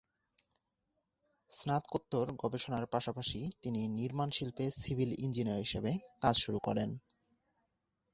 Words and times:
স্নাতকোত্তর 1.51 2.25
গবেষণার 2.39 2.85
পাশাপাশি, 2.85 3.39
তিনি 3.61 3.81
নির্মাণ 3.97 4.29
শিল্পে 4.29 4.65
সিভিল 4.81 5.11
ইঞ্জিনিয়ার 5.25 5.63
হিসাবে 5.65 5.91
কাজ 6.21 6.35
শুরু 6.37 6.59
করেন। 6.59 6.89